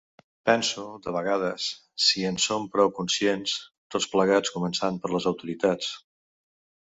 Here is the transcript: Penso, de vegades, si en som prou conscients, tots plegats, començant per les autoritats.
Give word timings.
Penso, 0.49 0.83
de 1.07 1.11
vegades, 1.15 1.65
si 2.05 2.23
en 2.29 2.39
som 2.45 2.65
prou 2.77 2.89
conscients, 3.01 3.53
tots 3.95 4.09
plegats, 4.15 4.53
començant 4.55 4.97
per 5.03 5.15
les 5.17 5.29
autoritats. 5.33 5.93